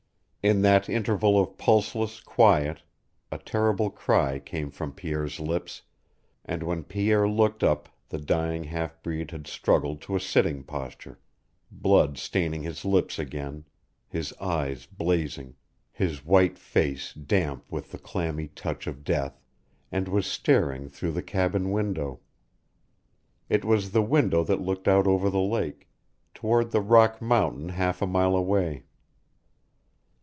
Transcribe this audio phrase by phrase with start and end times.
[0.43, 2.81] In that interval of pulseless quiet
[3.31, 5.83] a terrible cry came from Pierre's lips,
[6.43, 11.19] and when Philip looked up the dying half breed had struggled to a sitting posture,
[11.69, 13.65] blood staining his lips again,
[14.09, 15.57] his eyes blazing,
[15.91, 19.39] his white face damp with the clammy touch of death,
[19.91, 22.19] and was staring through the cabin window.
[23.47, 25.87] It was the window that looked out over the lake,
[26.33, 28.85] toward the rock mountain half a mile away.